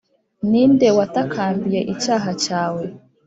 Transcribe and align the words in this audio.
ni 0.49 0.61
nde 0.71 0.87
watakambiye 0.97 1.79
icyaha 1.93 2.29
cyawe, 2.43 2.83